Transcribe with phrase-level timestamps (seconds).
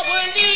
[0.00, 0.47] 我问你。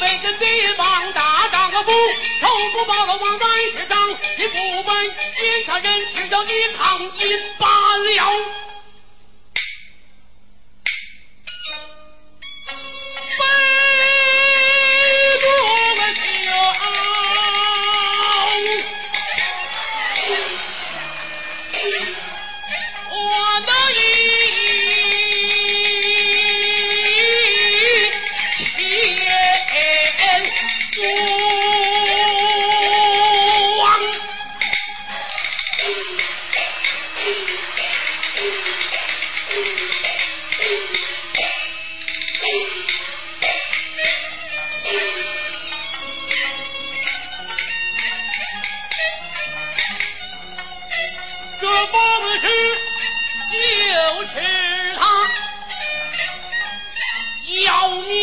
[0.00, 1.92] 为这贼王大丈夫，
[2.40, 7.66] 手不保了往南去，上心不稳，天下人只叫你抗一罢
[7.96, 8.57] 了。
[57.68, 58.17] 饶命